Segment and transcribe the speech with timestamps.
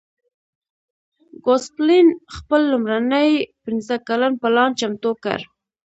[1.45, 3.31] ګوسپلن خپل لومړنی
[3.63, 5.39] پنځه کلن پلان چمتو کړ